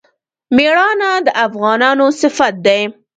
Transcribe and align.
میړانه 0.55 1.11
د 1.25 1.27
افغانانو 1.45 2.05
صفت 2.21 2.53
دی. 2.65 2.81